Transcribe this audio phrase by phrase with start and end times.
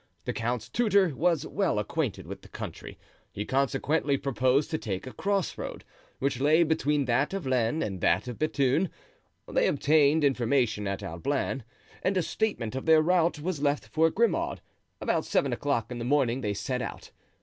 [0.25, 2.97] The count's tutor was well acquainted with the country;
[3.31, 5.83] he consequently proposed to take a crossroad,
[6.17, 8.89] which lay between that of Lens and that of Bethune.
[9.47, 11.63] They obtained information at Ablain,
[12.01, 14.61] and a statement of their route was left for Grimaud.
[14.99, 17.11] About seven o'clock in the morning they set out.